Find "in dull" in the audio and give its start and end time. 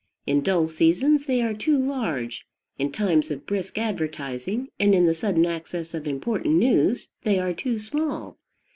0.25-0.67